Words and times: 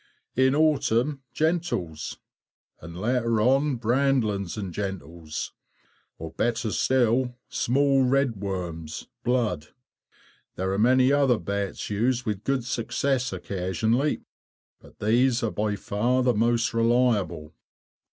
In 0.35 0.55
autumn, 0.55 1.21
gentles, 1.31 2.17
and 2.79 2.99
later 2.99 3.39
on 3.39 3.75
brandlings 3.75 4.57
and 4.57 4.73
gentles, 4.73 5.53
or 6.17 6.31
better 6.31 6.71
still, 6.71 7.37
small 7.49 8.01
red 8.03 8.35
worms, 8.37 9.05
"blood." 9.23 9.67
There 10.55 10.71
are 10.73 10.79
many 10.79 11.11
other 11.13 11.37
baits 11.37 11.91
used 11.91 12.25
with 12.25 12.43
good 12.43 12.65
success 12.65 13.31
occasionally, 13.31 14.21
but 14.79 14.97
these 14.97 15.43
are 15.43 15.51
by 15.51 15.75
far 15.75 16.23
the 16.23 16.33
most 16.33 16.73
reliable. 16.73 17.53